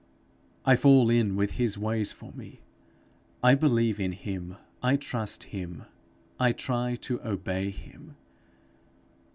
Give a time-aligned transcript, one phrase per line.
[0.65, 2.61] I fall in with his ways for me.
[3.43, 4.55] I believe in him.
[4.81, 5.83] I trust him.
[6.39, 8.15] I try to obey him.